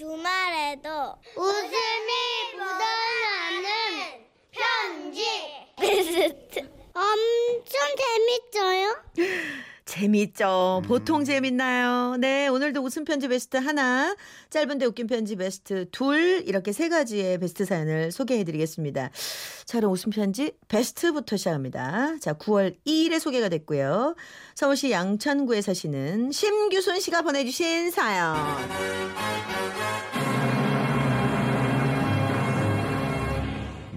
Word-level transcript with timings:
주말에도 0.00 0.88
웃음이 1.36 2.10
묻어나는 2.54 4.24
편지 4.50 5.26
베스트 5.76 6.60
엄청 6.94 7.80
재밌어요. 7.98 8.96
재밌죠. 9.84 10.80
보통 10.86 11.24
재밌나요? 11.24 12.16
네, 12.16 12.48
오늘도 12.48 12.80
웃음 12.80 13.04
편지 13.04 13.28
베스트 13.28 13.58
하나, 13.58 14.16
짧은데 14.48 14.86
웃긴 14.86 15.06
편지 15.06 15.36
베스트 15.36 15.90
둘, 15.90 16.44
이렇게 16.46 16.72
세 16.72 16.88
가지의 16.88 17.38
베스트 17.38 17.66
사연을 17.66 18.10
소개해 18.10 18.44
드리겠습니다. 18.44 19.10
자, 19.66 19.78
그럼 19.78 19.92
웃음 19.92 20.08
편지 20.08 20.52
베스트부터 20.68 21.36
시작합니다. 21.36 22.16
자, 22.20 22.32
9월 22.32 22.74
2일에 22.86 23.20
소개가 23.20 23.50
됐고요. 23.50 24.14
서울시 24.54 24.92
양천구에 24.92 25.60
사시는 25.60 26.32
심규순 26.32 27.00
씨가 27.00 27.20
보내주신 27.20 27.90
사연. 27.90 28.36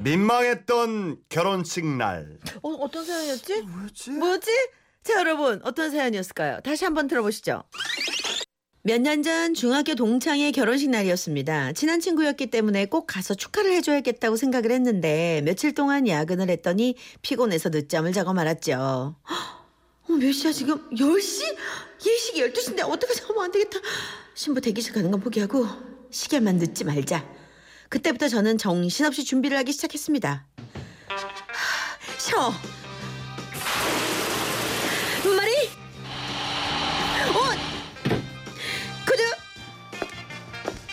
민망했던 0.03 1.17
결혼식 1.29 1.85
날. 1.85 2.37
어, 2.61 2.69
어떤 2.73 3.05
사연이었지? 3.05 3.61
뭐였지? 3.61 4.11
뭐였지? 4.11 4.51
자, 5.03 5.13
여러분, 5.19 5.61
어떤 5.63 5.91
사연이었을까요? 5.91 6.59
다시 6.61 6.83
한번 6.85 7.07
들어보시죠. 7.07 7.63
몇 8.85 8.99
년 9.01 9.23
전 9.23 9.53
중학교 9.53 9.95
동창의 9.95 10.51
결혼식 10.51 10.89
날이었습니다. 10.89 11.71
친한 11.71 12.01
친구였기 12.01 12.47
때문에 12.47 12.85
꼭 12.87 13.07
가서 13.07 13.33
축하를 13.33 13.71
해줘야겠다고 13.75 14.35
생각을 14.35 14.71
했는데 14.71 15.41
며칠 15.45 15.73
동안 15.73 16.05
야근을 16.05 16.49
했더니 16.49 16.95
피곤해서 17.21 17.69
늦잠을 17.69 18.11
자고 18.11 18.33
말았죠. 18.33 19.15
어, 19.23 20.11
몇 20.19 20.31
시야 20.33 20.51
지금? 20.51 20.89
10시? 20.91 21.55
예식이 22.05 22.41
12시인데 22.41 22.81
어떡하지? 22.83 23.21
어머 23.29 23.43
안 23.43 23.51
되겠다. 23.51 23.79
신부 24.35 24.59
대기실 24.59 24.91
가는 24.93 25.09
건 25.11 25.21
포기하고 25.21 25.65
시계만 26.11 26.57
늦지 26.57 26.83
말자. 26.83 27.25
그때부터 27.93 28.27
저는 28.27 28.57
정신없이 28.57 29.23
준비를 29.23 29.55
하기 29.59 29.71
시작했습니다. 29.71 30.47
하, 31.09 32.17
쉬어. 32.17 32.51
마리 35.37 35.51
옷 37.29 37.59
구두 39.05 39.23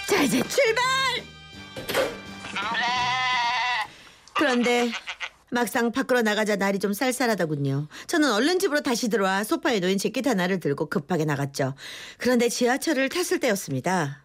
자 0.09 0.23
이제 0.23 0.43
출발 0.43 0.85
그런데 4.35 4.93
막상 5.51 5.93
밖으로 5.93 6.21
나가자 6.21 6.57
날이 6.57 6.79
좀 6.79 6.93
쌀쌀하더군요. 6.93 7.89
저는 8.09 8.31
얼른 8.31 8.59
집으로 8.59 8.83
다시 8.83 9.09
들어와 9.09 9.43
소파에 9.43 9.81
놓인 9.81 9.97
재킷 9.97 10.27
하나를 10.27 10.61
들고 10.61 10.91
급하게 10.91 11.25
나갔죠. 11.25 11.75
그런데 12.19 12.51
지하철을 12.51 13.09
탔을 13.09 13.41
때였습니다. 13.41 14.23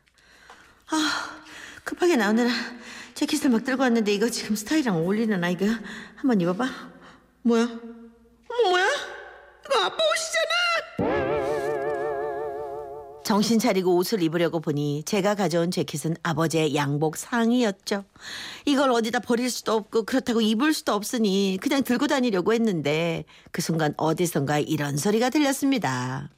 아, 0.92 1.45
급하게 1.86 2.18
나오느라 2.18 2.50
재킷을 3.14 3.50
막 3.52 3.64
들고 3.64 3.84
왔는데 3.84 4.14
이거 4.14 4.30
지금 4.30 4.56
스타일이랑 4.58 4.98
어울리나 4.98 5.50
이거 5.50 5.66
한번 6.16 6.42
입어봐. 6.42 6.68
뭐야? 7.44 7.64
어머 7.64 8.70
뭐야? 8.70 8.86
이거 9.66 9.80
아빠 9.80 9.96
옷이잖아. 9.96 11.26
정신 13.24 13.58
차리고 13.58 13.96
옷을 13.96 14.22
입으려고 14.22 14.60
보니 14.60 15.04
제가 15.06 15.34
가져온 15.34 15.72
재킷은 15.72 16.16
아버지의 16.22 16.76
양복 16.76 17.18
상의였죠. 17.18 18.04
이걸 18.66 18.92
어디다 18.92 19.20
버릴 19.20 19.50
수도 19.50 19.74
없고 19.74 20.04
그렇다고 20.04 20.42
입을 20.42 20.74
수도 20.74 20.94
없으니 20.94 21.58
그냥 21.62 21.84
들고 21.84 22.08
다니려고 22.08 22.54
했는데 22.54 23.26
그 23.52 23.62
순간 23.62 23.94
어디선가 23.98 24.60
이런 24.60 24.98
소리가 24.98 25.30
들렸습니다. 25.30 26.30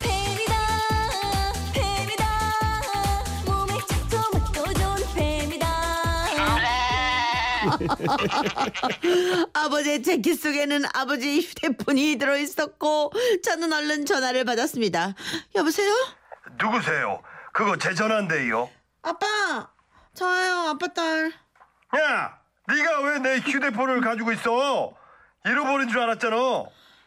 아버지의 9.53 10.03
재킷 10.03 10.35
속에는 10.35 10.83
아버지 10.93 11.39
휴대폰이 11.39 12.17
들어있었고 12.17 13.11
저는 13.43 13.73
얼른 13.73 14.05
전화를 14.05 14.45
받았습니다. 14.45 15.15
여보세요? 15.55 15.93
누구세요? 16.59 17.21
그거 17.53 17.77
제 17.77 17.93
전화인데요. 17.93 18.69
아빠 19.01 19.69
저예요 20.13 20.53
아빠 20.69 20.87
딸. 20.87 21.31
야, 21.97 22.37
네가 22.67 22.99
왜 23.01 23.19
내 23.19 23.37
휴대폰을 23.39 24.01
가지고 24.01 24.31
있어? 24.33 24.93
잃어버린 25.45 25.89
줄 25.89 25.99
알았잖아. 26.01 26.35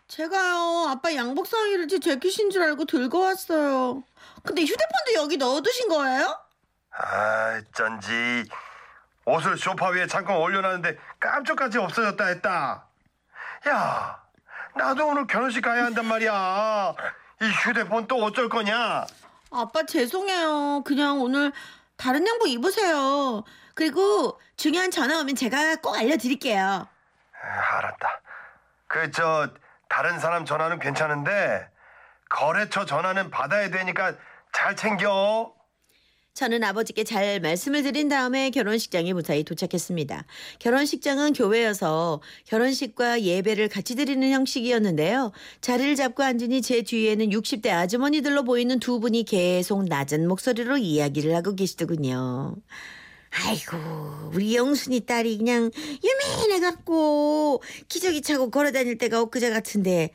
제가요 0.09 0.87
아빠 0.88 1.15
양복 1.15 1.47
상의를 1.47 1.87
제 1.87 1.99
재킷인 2.00 2.50
줄 2.50 2.62
알고 2.62 2.84
들고 2.87 3.20
왔어요. 3.20 4.03
근데 4.43 4.62
휴대폰도 4.62 5.15
여기 5.16 5.37
넣어두신 5.37 5.88
거예요? 5.88 6.37
아, 6.93 7.60
쩐지 7.75 8.44
옷을 9.31 9.57
소파 9.57 9.89
위에 9.89 10.07
잠깐 10.07 10.37
올려놨는데 10.37 10.99
깜짝같이 11.19 11.79
없어졌다 11.79 12.25
했다. 12.25 12.85
야, 13.69 14.23
나도 14.77 15.07
오늘 15.09 15.27
결혼식 15.27 15.61
가야 15.63 15.85
한단 15.85 16.07
말이야. 16.07 16.95
이 17.43 17.45
휴대폰 17.51 18.07
또 18.07 18.17
어쩔 18.25 18.49
거냐? 18.49 19.07
아빠 19.53 19.83
죄송해요. 19.85 20.83
그냥 20.85 21.21
오늘 21.21 21.53
다른 21.97 22.27
양복 22.27 22.49
입으세요. 22.49 23.45
그리고 23.75 24.41
중요한 24.57 24.91
전화 24.91 25.19
오면 25.21 25.35
제가 25.37 25.77
꼭 25.77 25.97
알려드릴게요. 25.97 26.62
아, 27.43 27.77
알았다. 27.79 28.21
그 28.87 29.11
저 29.12 29.49
다른 29.89 30.19
사람 30.19 30.45
전화는 30.45 30.79
괜찮은데 30.79 31.69
거래처 32.29 32.85
전화는 32.85 33.31
받아야 33.31 33.71
되니까 33.71 34.15
잘 34.53 34.77
챙겨. 34.77 35.53
저는 36.35 36.65
아버지께 36.65 37.05
잘 37.05 37.41
말씀을 37.41 37.83
드린 37.83 38.09
다음에 38.09 38.51
결혼식장에 38.51 39.13
무사히 39.13 39.45
도착했습니다. 39.45 40.25
결혼식장은 40.61 41.33
교회여서 41.33 42.23
결혼식과 42.47 43.23
예배를 43.23 43.69
같이 43.69 43.95
드리는 43.95 44.31
형식이었는데요. 44.31 45.33
자리를 45.61 45.97
잡고 45.97 46.23
앉으니 46.23 46.63
제 46.63 46.83
뒤에는 46.83 47.31
60대 47.31 47.69
아주머니들로 47.69 48.45
보이는 48.45 48.79
두 48.79 49.01
분이 49.01 49.25
계속 49.25 49.85
낮은 49.85 50.29
목소리로 50.29 50.79
이야기를 50.79 51.35
하고 51.35 51.55
계시더군요. 51.55 52.57
아이고 53.33 53.77
우리 54.35 54.57
영순이 54.57 55.01
딸이 55.01 55.39
그냥 55.39 55.71
유민해갖고 56.03 57.62
기저귀 57.89 58.23
차고 58.23 58.51
걸어다닐 58.51 58.99
때가 58.99 59.21
엊그제 59.21 59.51
같은데 59.51 60.11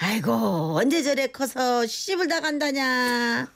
아이고 0.00 0.76
언제 0.76 1.02
저래 1.02 1.26
커서 1.26 1.84
시집을 1.86 2.28
다 2.28 2.40
간다냐? 2.40 3.52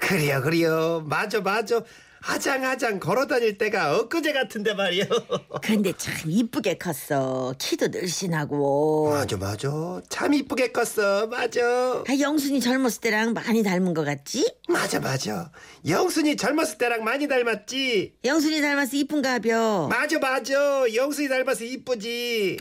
그래요 0.00 0.42
그래요. 0.42 1.04
맞아 1.08 1.40
맞아 1.40 1.80
아장아장 2.26 2.98
걸어다닐 3.00 3.58
때가 3.58 3.98
엊그제 3.98 4.32
같은데 4.32 4.74
말이요. 4.74 5.04
근데 5.62 5.92
참 5.96 6.14
이쁘게 6.26 6.78
컸어. 6.78 7.54
키도 7.58 7.88
늘씬하고. 7.88 9.10
맞아 9.10 9.36
맞아 9.36 9.68
참 10.08 10.34
이쁘게 10.34 10.72
컸어. 10.72 11.26
맞아 11.28 11.60
아, 11.62 12.18
영순이 12.18 12.60
젊었을 12.60 13.00
때랑 13.02 13.32
많이 13.34 13.62
닮은 13.62 13.94
것 13.94 14.04
같지? 14.04 14.52
맞아 14.68 14.98
맞아 14.98 15.52
영순이 15.86 16.36
젊었을 16.36 16.78
때랑 16.78 17.04
많이 17.04 17.28
닮았지? 17.28 18.14
영순이 18.24 18.60
닮아서 18.60 18.96
이쁜가 18.96 19.38
벼? 19.40 19.86
맞아 19.88 20.18
맞아 20.18 20.52
영순이 20.92 21.28
닮아서 21.28 21.62
이쁘지. 21.62 22.56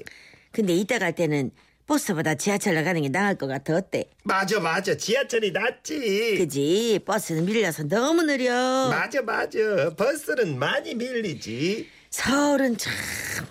근데 0.51 0.73
이따 0.73 0.99
갈 0.99 1.15
때는 1.15 1.49
버스보다 1.88 2.35
지하철로 2.35 2.83
가는 2.83 3.01
게 3.01 3.09
나을 3.09 3.35
것 3.35 3.47
같아. 3.47 3.75
어때? 3.75 4.05
맞아 4.23 4.59
맞아. 4.59 4.95
지하철이 4.95 5.51
낫지. 5.51 6.35
그지? 6.38 6.99
버스는 7.05 7.45
밀려서 7.45 7.83
너무 7.83 8.23
느려. 8.23 8.53
맞아 8.89 9.21
맞아. 9.21 9.59
버스는 9.97 10.57
많이 10.57 10.95
밀리지. 10.95 11.89
서울은 12.09 12.77
참 12.77 12.94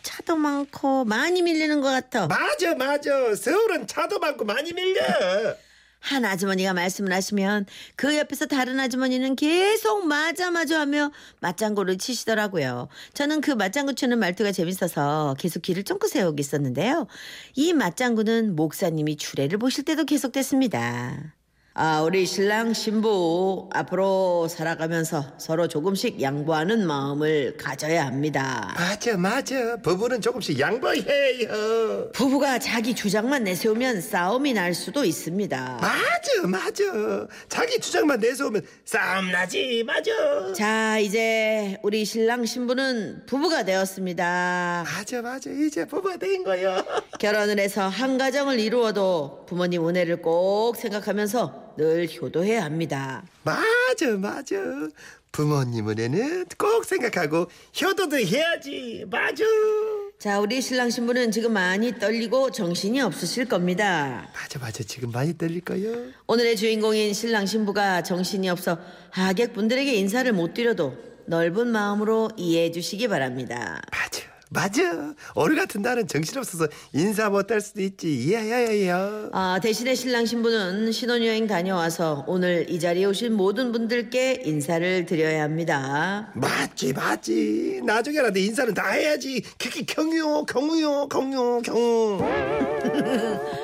차도 0.03 0.37
많고 0.37 1.04
많이 1.04 1.43
밀리는 1.43 1.81
것 1.81 1.88
같아. 1.91 2.26
맞아 2.28 2.75
맞아. 2.75 3.34
서울은 3.34 3.87
차도 3.87 4.19
많고 4.19 4.44
많이 4.44 4.72
밀려 4.72 5.03
한 6.02 6.24
아주머니가 6.24 6.74
말씀을 6.74 7.12
하시면 7.12 7.66
그 7.96 8.16
옆에서 8.18 8.46
다른 8.46 8.78
아주머니는 8.80 9.36
계속 9.36 10.06
맞아 10.06 10.50
맞아 10.50 10.80
하며 10.80 11.12
맞장구를 11.40 11.96
치시더라고요. 11.96 12.88
저는 13.14 13.40
그 13.40 13.52
맞장구 13.52 13.94
치는 13.94 14.19
말투가 14.19 14.52
재밌어서 14.52 15.37
계속 15.38 15.62
귀를 15.62 15.84
쫑긋 15.84 16.10
세우고 16.10 16.37
있었는데요. 16.40 17.06
이 17.54 17.72
맞장구는 17.72 18.56
목사님이 18.56 19.16
주례를 19.16 19.58
보실 19.58 19.84
때도 19.84 20.04
계속됐습니다. 20.04 21.34
아, 21.74 22.02
우리 22.02 22.26
신랑 22.26 22.74
신부 22.74 23.70
앞으로 23.72 24.46
살아가면서 24.46 25.24
서로 25.38 25.69
조금씩 25.69 26.20
양보하는 26.20 26.86
마음을 26.86 27.56
가져야 27.56 28.04
합니다. 28.04 28.74
맞아 28.76 29.16
맞아 29.16 29.76
부부는 29.78 30.20
조금씩 30.20 30.60
양보해요 30.60 32.10
부부가 32.12 32.58
자기 32.58 32.94
주장만 32.94 33.44
내세우면 33.44 34.02
싸움이 34.02 34.52
날 34.52 34.74
수도 34.74 35.02
있습니다. 35.06 35.78
맞아 35.80 36.46
맞아 36.46 37.26
자기 37.48 37.80
주장만 37.80 38.20
내세우면 38.20 38.60
싸움 38.84 39.32
나지 39.32 39.82
맞아 39.86 40.52
자, 40.54 40.98
이제 40.98 41.78
우리 41.82 42.04
신랑 42.04 42.44
신부는 42.44 43.22
부부가 43.24 43.64
되었습니다. 43.64 44.84
맞아 44.86 45.22
맞아 45.22 45.48
이제 45.48 45.86
부부가 45.86 46.19
된 46.19 46.44
거야 46.44 46.84
결혼을 47.19 47.58
해서 47.58 47.88
한 47.88 48.19
가정을 48.19 48.60
이루어도 48.60 49.46
부모님 49.48 49.88
은혜를 49.88 50.20
꼭 50.20 50.76
생각하면서 50.76 51.62
늘 51.76 52.08
효도해야 52.08 52.64
합니다. 52.64 53.22
맞아 53.44 54.16
맞아 54.19 54.56
부모님은에는 55.32 56.46
꼭 56.58 56.84
생각하고 56.84 57.46
효도도 57.80 58.19
해야지. 58.19 59.04
맞아. 59.10 59.44
자, 60.19 60.38
우리 60.38 60.60
신랑 60.60 60.90
신부는 60.90 61.32
지금 61.32 61.54
많이 61.54 61.98
떨리고 61.98 62.50
정신이 62.52 63.00
없으실 63.00 63.46
겁니다. 63.46 64.30
맞아 64.34 64.58
맞아 64.58 64.84
지금 64.84 65.10
많이 65.10 65.36
떨릴 65.36 65.62
거요. 65.62 66.12
오늘의 66.26 66.56
주인공인 66.56 67.12
신랑 67.14 67.46
신부가 67.46 68.02
정신이 68.02 68.48
없어 68.50 68.78
하객분들에게 69.10 69.92
인사를 69.94 70.30
못 70.32 70.54
드려도 70.54 70.96
넓은 71.26 71.69
마음으로 71.69 72.30
이해해 72.36 72.70
주시기 72.70 73.08
바랍니다. 73.08 73.80
맞아 73.90 74.21
맞아. 74.52 75.14
오늘 75.34 75.56
같은 75.56 75.81
날은 75.81 76.06
정신 76.06 76.37
없어서 76.38 76.69
인사 76.93 77.31
못할 77.31 77.60
수도 77.60 77.81
있지. 77.81 78.32
야야야야. 78.32 79.31
아, 79.32 79.58
대신에 79.62 79.94
신랑 79.94 80.26
신부는 80.26 80.93
신혼여행 80.93 81.46
다녀와서 81.46 82.25
오늘 82.28 82.69
이 82.69 82.78
자리에 82.78 83.06
오신 83.06 83.32
모든 83.34 83.72
분들께 83.72 84.43
인사를 84.44 85.06
드려야 85.06 85.43
합니다. 85.43 86.31
맞지 86.34 86.93
맞지. 86.93 87.81
나중에라도 87.84 88.38
인사는 88.38 88.75
다 88.75 88.90
해야지. 88.90 89.43
그게 89.58 89.84
경유 89.87 90.44
경유요 90.46 91.08
경유 91.08 91.62
경유. 91.64 92.19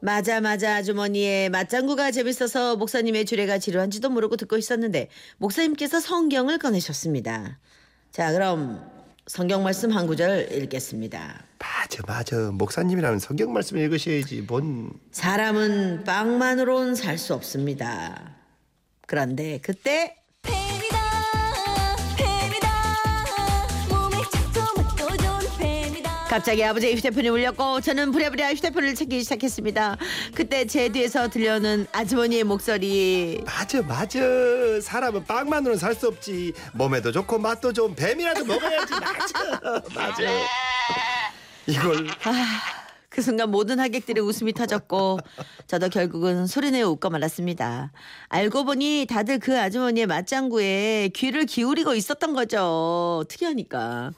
맞아 0.00 0.40
맞아 0.40 0.74
아주머니의 0.76 1.48
맞장구가 1.48 2.10
재밌어서 2.10 2.76
목사님의 2.76 3.24
주례가 3.24 3.58
지루한지도 3.58 4.10
모르고 4.10 4.36
듣고 4.36 4.58
있었는데 4.58 5.08
목사님께서 5.38 6.00
성경을 6.00 6.58
꺼내셨습니다. 6.58 7.58
자 8.12 8.32
그럼 8.32 8.93
성경 9.26 9.62
말씀 9.62 9.90
한 9.90 10.06
구절 10.06 10.52
읽겠습니다. 10.52 11.44
맞아 11.58 12.02
맞아. 12.06 12.50
목사님이라면 12.52 13.18
성경 13.20 13.52
말씀 13.54 13.78
읽으셔야지. 13.78 14.42
뭔 14.42 14.92
사람은 15.12 16.04
빵만으론 16.04 16.94
살 16.94 17.16
수 17.16 17.32
없습니다. 17.32 18.34
그런데 19.06 19.58
그때 19.62 20.16
갑자기 26.34 26.64
아버지의 26.64 26.96
휴대폰이 26.96 27.28
울렸고 27.28 27.80
저는 27.80 28.10
부랴부랴 28.10 28.54
휴대폰을 28.54 28.96
찾기 28.96 29.22
시작했습니다. 29.22 29.96
그때 30.34 30.66
제 30.66 30.88
뒤에서 30.88 31.28
들려오는 31.28 31.86
아주머니의 31.92 32.42
목소리 32.42 33.40
맞아 33.46 33.80
맞아. 33.82 34.18
사람은 34.82 35.26
빵만으로는 35.26 35.78
살 35.78 35.94
수 35.94 36.08
없지. 36.08 36.52
몸에도 36.72 37.12
좋고 37.12 37.38
맛도 37.38 37.72
좋은 37.72 37.94
뱀이라도 37.94 38.44
먹어야지. 38.46 38.94
맞아 38.94 39.80
맞아. 39.94 40.22
이걸 41.68 42.08
그 43.14 43.22
순간 43.22 43.52
모든 43.52 43.78
하객들의 43.78 44.24
웃음이 44.24 44.54
터졌고 44.54 45.20
저도 45.68 45.88
결국은 45.88 46.48
소리내어 46.48 46.88
웃고 46.90 47.10
말았습니다. 47.10 47.92
알고 48.28 48.64
보니 48.64 49.06
다들 49.08 49.38
그 49.38 49.56
아주머니의 49.56 50.06
맞장구에 50.06 51.10
귀를 51.14 51.46
기울이고 51.46 51.94
있었던 51.94 52.34
거죠. 52.34 53.24
특이하니까. 53.28 54.10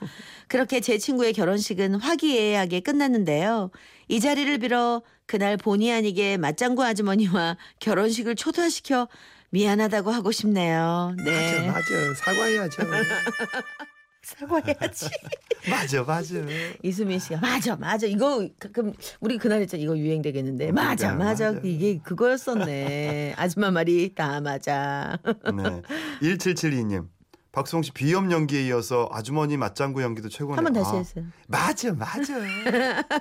그렇게 0.48 0.80
제 0.80 0.96
친구의 0.96 1.34
결혼식은 1.34 1.96
화기애애하게 1.96 2.80
끝났는데요. 2.80 3.70
이 4.08 4.18
자리를 4.18 4.56
빌어 4.58 5.02
그날 5.26 5.58
본의 5.58 5.92
아니게 5.92 6.38
맞장구 6.38 6.82
아주머니와 6.82 7.58
결혼식을 7.80 8.34
초대시켜 8.34 9.08
미안하다고 9.50 10.10
하고 10.10 10.32
싶네요. 10.32 11.14
맞아 11.18 11.30
네. 11.30 11.66
맞아 11.66 12.14
사과해야죠. 12.24 12.82
사과해야지. 14.26 15.08
맞아 15.70 16.02
맞아. 16.02 16.34
이수민 16.82 17.18
씨가 17.20 17.38
맞아 17.40 17.76
맞아 17.76 18.06
이거 18.06 18.48
가끔 18.58 18.92
우리 19.20 19.38
그날 19.38 19.60
했잖아 19.60 19.80
이거 19.82 19.96
유행되겠는데 19.96 20.72
맞아 20.72 21.08
그러니까, 21.12 21.24
맞아 21.24 21.52
맞아. 21.52 21.60
이게 21.64 21.98
그거였었네 22.02 23.34
아줌마 23.36 23.70
말이 23.70 24.12
다 24.14 24.40
맞아 24.40 25.16
네. 25.24 25.82
1772님. 26.22 27.06
박수홍 27.52 27.82
씨 27.84 27.92
비염 27.92 28.30
연기에 28.32 28.66
이어서 28.66 29.08
아주머니 29.12 29.56
맞장구 29.56 30.02
연기도 30.02 30.28
최고네요. 30.28 30.56
한번 30.58 30.72
다시 30.74 30.90
아, 30.94 30.98
했어요 30.98 31.24
맞아 31.48 31.94
맞아. 31.94 32.34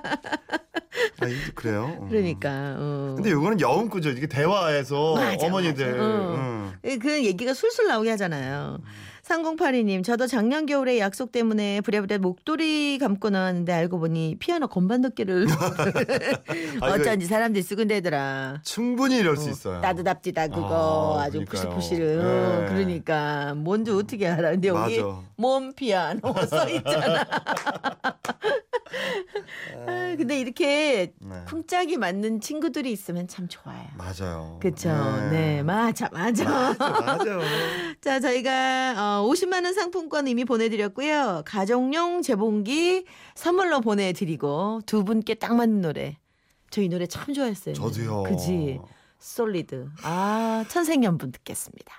아, 1.21 1.27
이게 1.27 1.51
그래요? 1.53 1.97
음. 2.01 2.09
그러니까 2.09 2.75
어. 2.77 3.13
근데 3.15 3.29
이거는 3.29 3.61
여운꾸죠. 3.61 4.09
이게 4.09 4.27
대화에서 4.27 5.15
맞아, 5.15 5.45
어머니들. 5.45 5.91
맞아. 5.97 6.03
어. 6.03 6.35
음. 6.35 6.73
예, 6.83 6.97
그 6.97 7.23
얘기가 7.23 7.53
술술 7.53 7.87
나오게 7.87 8.09
하잖아요 8.11 8.79
3082님 9.25 10.03
저도 10.03 10.27
작년 10.27 10.67
겨울에 10.67 10.99
약속 10.99 11.31
때문에 11.31 11.81
부랴부랴 11.81 12.19
목도리 12.19 12.99
감고 12.99 13.31
나왔는데 13.31 13.73
알고 13.73 13.97
보니 13.97 14.37
피아노 14.39 14.67
건반 14.67 15.01
덮개를 15.01 15.47
아, 16.81 16.87
어쩐지 16.91 17.25
사람들이 17.25 17.63
쓰근 17.63 17.87
대더라 17.87 18.61
충분히 18.63 19.17
이럴 19.17 19.35
수 19.35 19.49
있어요. 19.49 19.81
따뜻합디다 19.81 20.49
그거 20.49 21.17
아, 21.19 21.23
아, 21.23 21.29
주. 21.31 21.43
푸실푸실은 21.43 22.17
네. 22.19 22.65
그러니까 22.69 23.55
뭔지 23.55 23.89
어떻게 23.91 24.27
알아 24.27 24.51
근데 24.51 24.67
여기 24.67 25.01
맞아. 25.01 25.19
몸 25.37 25.73
피아노 25.73 26.21
써 26.47 26.69
있잖아 26.69 27.25
아, 29.87 30.15
근데 30.17 30.39
이렇게 30.39 31.13
네. 31.19 31.43
쿵짝이 31.47 31.97
맞는 31.97 32.39
친구들이 32.41 32.91
있으면 32.91 33.27
참 33.27 33.47
좋아요. 33.47 33.85
맞아요. 33.97 34.59
그쵸? 34.61 34.89
네, 35.31 35.63
맞아 35.63 36.09
맞아. 36.11 36.73
맞아. 36.77 37.39
자 38.01 38.19
저희가 38.19 38.93
어, 39.21 39.27
50만 39.29 39.63
원 39.65 39.73
상품권 39.73 40.27
이미 40.27 40.45
보내드렸고요. 40.45 41.43
가족용 41.45 42.21
재봉기 42.21 43.05
선물로 43.35 43.81
보내드리고 43.81 44.81
두 44.85 45.03
분께 45.03 45.33
딱 45.35 45.55
맞는 45.55 45.81
노래. 45.81 46.17
저 46.71 46.81
이 46.81 46.89
노래 46.89 47.07
참 47.07 47.33
좋아했어요 47.33 47.73
저도요. 47.73 48.23
그지? 48.23 48.79
솔리드. 49.19 49.87
아 50.03 50.65
천생연분 50.67 51.31
듣겠습니다 51.31 51.93